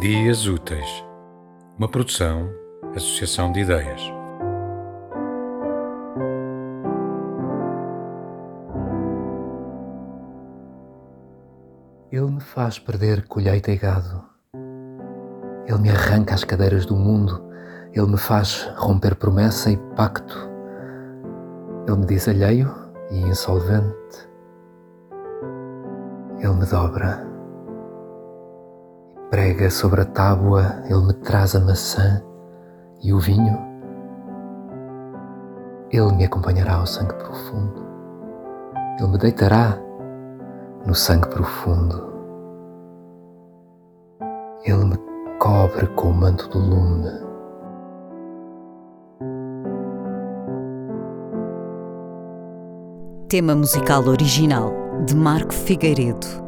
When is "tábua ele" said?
30.04-31.06